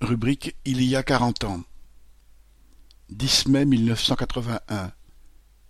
[0.00, 1.64] Rubrique Il y a quarante ans.
[3.10, 4.92] 10 mai 1981.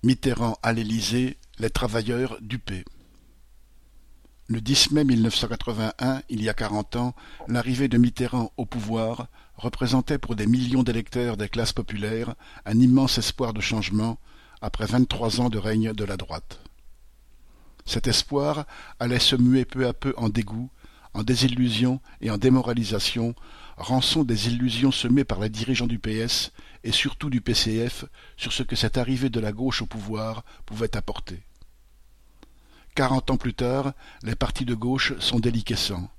[0.03, 2.85] Mitterrand à l'Élysée, les travailleurs dupés.
[4.47, 7.15] Le 10 mai 1981, il y a quarante ans,
[7.49, 12.35] l'arrivée de Mitterrand au pouvoir représentait pour des millions d'électeurs des classes populaires
[12.67, 14.19] un immense espoir de changement
[14.61, 16.61] après vingt-trois ans de règne de la droite.
[17.87, 18.67] Cet espoir
[19.01, 20.69] allait se muer peu à peu en dégoût,
[21.15, 23.35] en désillusion et en démoralisation
[23.79, 26.53] rançon des illusions semées par les dirigeants du PS
[26.85, 28.05] et surtout du PCF
[28.37, 31.41] sur ce que cette arrivée de la gauche au pouvoir pouvait apporter.
[32.95, 36.11] Quarante ans plus tard, les partis de gauche sont déliquescents.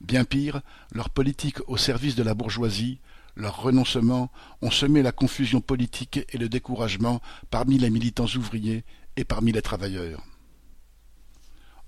[0.00, 2.98] Bien pire, leur politique au service de la bourgeoisie,
[3.36, 8.84] leur renoncement ont semé la confusion politique et le découragement parmi les militants ouvriers
[9.16, 10.22] et parmi les travailleurs.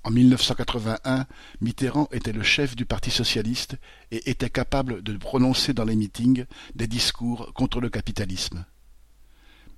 [0.04, 1.26] En 1981,
[1.62, 3.76] Mitterrand était le chef du Parti socialiste
[4.10, 8.66] et était capable de prononcer dans les meetings des discours contre le capitalisme.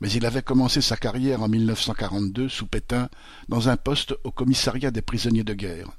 [0.00, 3.08] Mais il avait commencé sa carrière en 1942 sous Pétain
[3.48, 5.92] dans un poste au commissariat des prisonniers de guerre.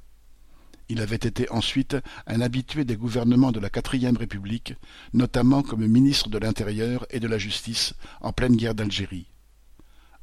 [0.89, 1.95] Il avait été ensuite
[2.27, 4.73] un habitué des gouvernements de la quatrième République,
[5.13, 9.27] notamment comme ministre de l'Intérieur et de la Justice en pleine guerre d'Algérie.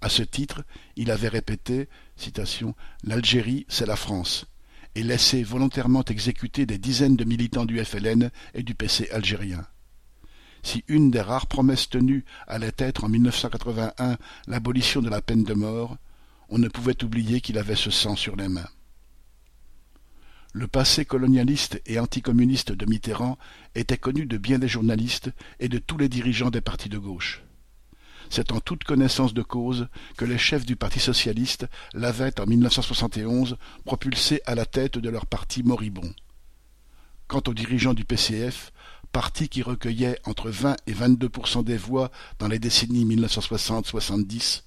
[0.05, 0.65] À ce titre,
[0.97, 1.89] il avait répété
[3.05, 4.45] L'Algérie, c'est la France
[4.95, 9.67] et laissé volontairement exécuter des dizaines de militants du FLN et du PC algérien.
[10.63, 15.55] Si une des rares promesses tenues allait être en 1981 l'abolition de la peine de
[15.55, 15.97] mort,
[16.51, 18.69] on ne pouvait oublier qu'il avait ce sang sur les mains.
[20.53, 23.39] Le passé colonialiste et anticommuniste de Mitterrand
[23.75, 27.43] était connu de bien des journalistes et de tous les dirigeants des partis de gauche.
[28.31, 33.57] C'est en toute connaissance de cause que les chefs du Parti socialiste l'avaient en 1971
[33.85, 36.13] propulsé à la tête de leur parti moribond.
[37.27, 38.73] Quant aux dirigeants du PCF,
[39.13, 44.63] parti qui recueillait entre 20 et 22% des voix dans les décennies 1960-70,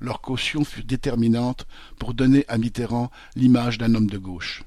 [0.00, 1.66] leur caution fut déterminante
[1.98, 4.62] pour donner à Mitterrand l'image d'un homme de gauche.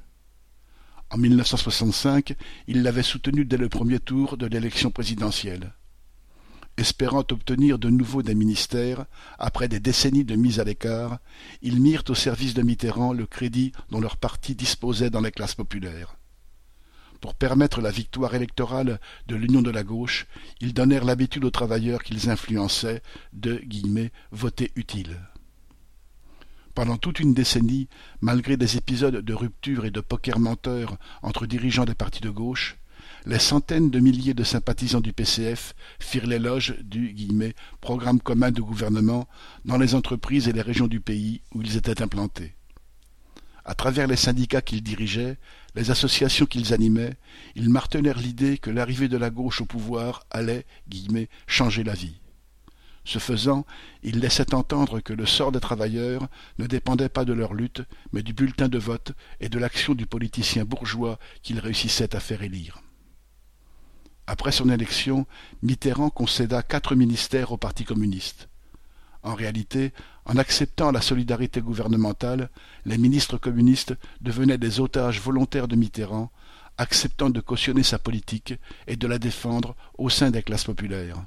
[1.09, 2.35] En 1965,
[2.67, 5.73] il l'avait soutenu dès le premier tour de l'élection présidentielle
[6.81, 9.05] espérant obtenir de nouveau des ministères,
[9.39, 11.19] après des décennies de mise à l'écart,
[11.61, 15.55] ils mirent au service de Mitterrand le crédit dont leur parti disposait dans les classes
[15.55, 16.17] populaires.
[17.21, 20.25] Pour permettre la victoire électorale de l'Union de la gauche,
[20.59, 23.61] ils donnèrent l'habitude aux travailleurs qu'ils influençaient de
[24.31, 25.19] voter utile.
[26.73, 27.89] Pendant toute une décennie,
[28.21, 32.77] malgré des épisodes de rupture et de poker menteur entre dirigeants des partis de gauche,
[33.25, 37.15] les centaines de milliers de sympathisants du PCF firent l'éloge du
[37.81, 39.27] «programme commun de gouvernement
[39.65, 42.55] dans les entreprises et les régions du pays où ils étaient implantés.
[43.63, 45.37] À travers les syndicats qu'ils dirigeaient,
[45.75, 47.15] les associations qu'ils animaient,
[47.55, 50.65] ils martelèrent l'idée que l'arrivée de la gauche au pouvoir allait
[51.45, 52.15] changer la vie.
[53.03, 53.65] Ce faisant,
[54.03, 56.27] ils laissaient entendre que le sort des travailleurs
[56.57, 57.83] ne dépendait pas de leur lutte,
[58.13, 62.41] mais du bulletin de vote et de l'action du politicien bourgeois qu'ils réussissaient à faire
[62.41, 62.81] élire.
[64.31, 65.25] Après son élection,
[65.61, 68.47] Mitterrand concéda quatre ministères au Parti communiste.
[69.23, 69.91] En réalité,
[70.23, 72.49] en acceptant la solidarité gouvernementale,
[72.85, 76.31] les ministres communistes devenaient des otages volontaires de Mitterrand,
[76.77, 78.53] acceptant de cautionner sa politique
[78.87, 81.25] et de la défendre au sein des classes populaires.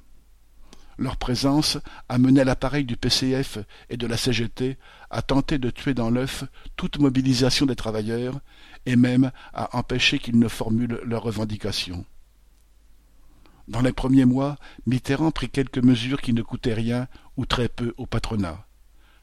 [0.96, 1.76] Leur présence
[2.08, 3.58] amenait l'appareil du PCF
[3.90, 4.78] et de la CGT
[5.10, 6.44] à tenter de tuer dans l'œuf
[6.76, 8.40] toute mobilisation des travailleurs
[8.86, 12.06] et même à empêcher qu'ils ne formulent leurs revendications.
[13.68, 17.94] Dans les premiers mois, Mitterrand prit quelques mesures qui ne coûtaient rien ou très peu
[17.96, 18.66] au patronat.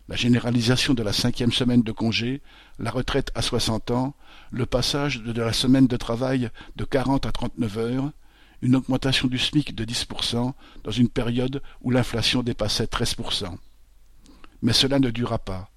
[0.08, 2.42] La généralisation de la cinquième semaine de congé,
[2.80, 4.16] la retraite à soixante ans,
[4.52, 8.12] le passage de la semaine de travail de quarante à trente-neuf heures,
[8.62, 10.08] une augmentation du SMIC de dix
[10.84, 13.16] dans une période où l'inflation dépassait treize
[14.62, 15.70] Mais cela ne dura pas.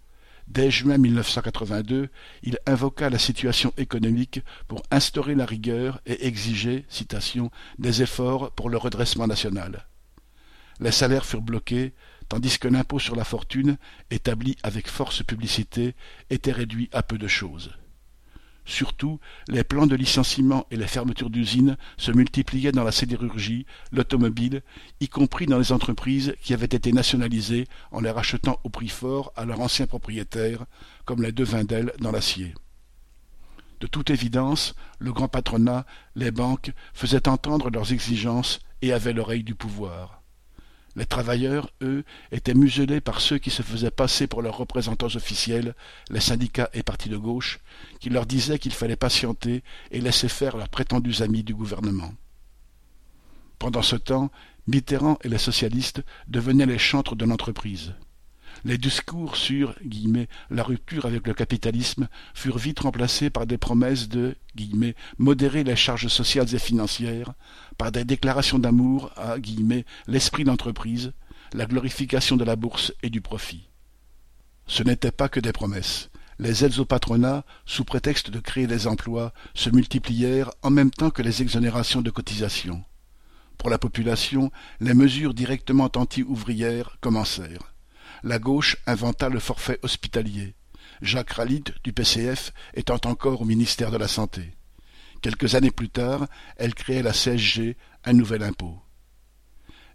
[0.46, 2.10] Dès juin 1982,
[2.42, 8.68] il invoqua la situation économique pour instaurer la rigueur et exiger citation, des efforts pour
[8.68, 9.86] le redressement national.
[10.80, 11.94] Les salaires furent bloqués,
[12.28, 13.78] tandis que l'impôt sur la fortune,
[14.10, 15.94] établi avec force publicité,
[16.30, 17.72] était réduit à peu de choses.
[18.64, 24.62] Surtout, les plans de licenciement et les fermetures d'usines se multipliaient dans la sidérurgie, l'automobile,
[25.00, 29.32] y compris dans les entreprises qui avaient été nationalisées en les rachetant au prix fort
[29.36, 30.64] à leurs anciens propriétaires,
[31.04, 32.54] comme les deux Vindel dans l'acier.
[33.80, 35.84] De toute évidence, le grand patronat,
[36.14, 40.23] les banques, faisaient entendre leurs exigences et avaient l'oreille du pouvoir.
[40.96, 45.74] Les travailleurs, eux, étaient muselés par ceux qui se faisaient passer pour leurs représentants officiels,
[46.08, 47.58] les syndicats et partis de gauche,
[47.98, 52.14] qui leur disaient qu'il fallait patienter et laisser faire leurs prétendus amis du gouvernement.
[53.58, 54.30] Pendant ce temps,
[54.66, 57.94] Mitterrand et les socialistes devenaient les chantres de l'entreprise.
[58.64, 59.74] Les discours sur
[60.50, 64.36] la rupture avec le capitalisme furent vite remplacés par des promesses de
[65.18, 67.34] modérer les charges sociales et financières,
[67.76, 69.36] par des déclarations d'amour à
[70.06, 71.12] l'esprit d'entreprise,
[71.52, 73.68] la glorification de la bourse et du profit.
[74.66, 76.10] Ce n'étaient pas que des promesses.
[76.38, 81.10] Les aides au patronat, sous prétexte de créer des emplois, se multiplièrent en même temps
[81.10, 82.82] que les exonérations de cotisations.
[83.58, 84.50] Pour la population,
[84.80, 87.73] les mesures directement anti-ouvrières commencèrent
[88.24, 90.54] la gauche inventa le forfait hospitalier,
[91.02, 94.54] Jacques Ralite du PCF étant encore au ministère de la Santé.
[95.20, 96.26] Quelques années plus tard,
[96.56, 98.80] elle créait la CSG, un nouvel impôt.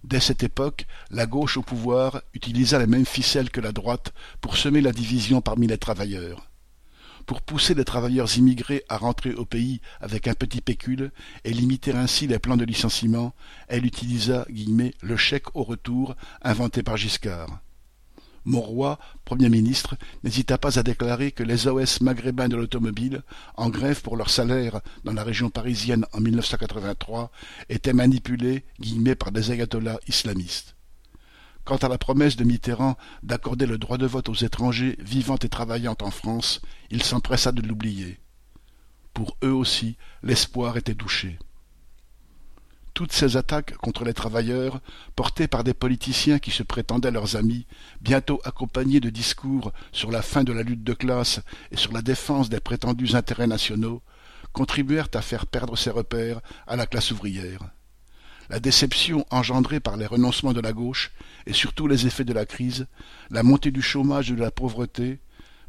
[0.03, 4.57] Dès cette époque, la gauche au pouvoir utilisa les mêmes ficelles que la droite pour
[4.57, 6.51] semer la division parmi les travailleurs.
[7.25, 11.11] Pour pousser les travailleurs immigrés à rentrer au pays avec un petit pécule
[11.45, 13.33] et limiter ainsi les plans de licenciement,
[13.67, 14.45] elle utilisa
[15.01, 17.59] le chèque au retour inventé par Giscard.
[18.49, 23.21] Mauroy, Premier ministre, n'hésita pas à déclarer que les OS maghrébins de l'automobile,
[23.55, 27.31] en grève pour leur salaire dans la région parisienne en 1983,
[27.69, 28.65] étaient manipulés
[29.19, 30.75] par des ayatollahs islamistes.
[31.63, 35.49] Quant à la promesse de Mitterrand d'accorder le droit de vote aux étrangers vivant et
[35.49, 38.19] travaillant en France, il s'empressa de l'oublier.
[39.13, 41.37] Pour eux aussi, l'espoir était touché.
[42.93, 44.81] Toutes ces attaques contre les travailleurs,
[45.15, 47.65] portées par des politiciens qui se prétendaient leurs amis,
[48.01, 51.39] bientôt accompagnées de discours sur la fin de la lutte de classe
[51.71, 54.01] et sur la défense des prétendus intérêts nationaux,
[54.51, 57.61] contribuèrent à faire perdre ses repères à la classe ouvrière.
[58.49, 61.11] La déception engendrée par les renoncements de la gauche,
[61.45, 62.87] et surtout les effets de la crise,
[63.29, 65.19] la montée du chômage et de la pauvreté,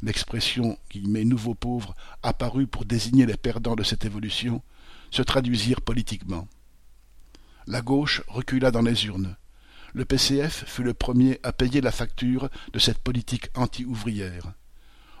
[0.01, 4.63] l'expression qui met nouveaux pauvres apparue pour désigner les perdants de cette évolution,
[5.11, 6.47] se traduisirent politiquement.
[7.67, 9.35] La gauche recula dans les urnes.
[9.93, 14.53] Le PCF fut le premier à payer la facture de cette politique anti-ouvrière.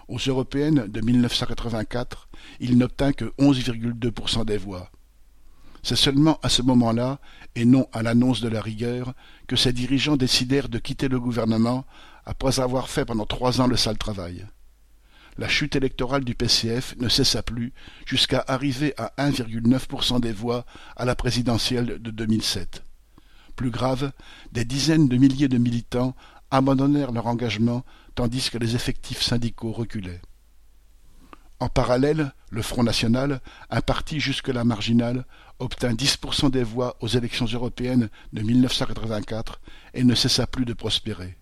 [0.07, 2.29] Aux européennes de 1984,
[2.59, 4.89] il n'obtint que 11,2% des voix.
[5.83, 7.19] C'est seulement à ce moment-là,
[7.55, 9.13] et non à l'annonce de la rigueur,
[9.47, 11.85] que ses dirigeants décidèrent de quitter le gouvernement
[12.25, 14.45] après avoir fait pendant trois ans le sale travail
[15.41, 17.73] la chute électorale du PCF ne cessa plus
[18.05, 22.83] jusqu'à arriver à 1,9% des voix à la présidentielle de 2007.
[23.55, 24.11] Plus grave,
[24.51, 26.15] des dizaines de milliers de militants
[26.51, 27.83] abandonnèrent leur engagement
[28.13, 30.21] tandis que les effectifs syndicaux reculaient.
[31.59, 33.41] En parallèle, le Front national,
[33.71, 35.25] un parti jusque-là marginal,
[35.57, 39.59] obtint 10% des voix aux élections européennes de 1984
[39.95, 41.35] et ne cessa plus de prospérer.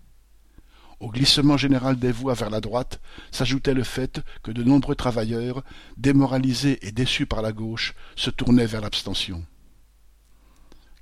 [1.00, 3.00] Au glissement général des voix vers la droite
[3.30, 5.64] s'ajoutait le fait que de nombreux travailleurs,
[5.96, 9.42] démoralisés et déçus par la gauche, se tournaient vers l'abstention.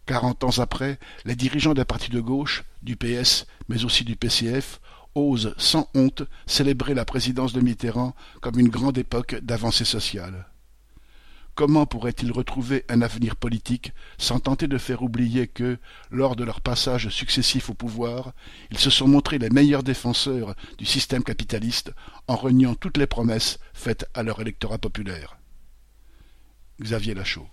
[0.07, 4.81] Quarante ans après, les dirigeants des partis de gauche, du PS, mais aussi du PCF,
[5.17, 10.47] osent sans honte célébrer la présidence de Mitterrand comme une grande époque d'avancée sociale.
[11.59, 15.79] Comment pourraient-ils retrouver un avenir politique sans tenter de faire oublier que,
[16.13, 18.33] lors de leurs passages successifs au pouvoir,
[18.71, 21.93] ils se sont montrés les meilleurs défenseurs du système capitaliste
[22.29, 25.37] en reniant toutes les promesses faites à leur électorat populaire?
[26.81, 27.49] Xavier Lachaud